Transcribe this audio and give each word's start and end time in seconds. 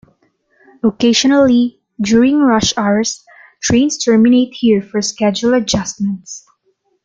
Occasionally, 0.83 1.79
during 2.01 2.39
rush 2.41 2.75
hours, 2.75 3.23
trains 3.61 4.03
terminate 4.03 4.51
here 4.55 4.81
for 4.81 4.99
schedule 4.99 5.53
adjustments. 5.53 6.43